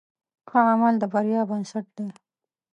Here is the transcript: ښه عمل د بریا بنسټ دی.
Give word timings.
ښه 0.49 0.59
عمل 0.71 0.95
د 0.99 1.03
بریا 1.13 1.41
بنسټ 1.49 1.85
دی. 1.97 2.07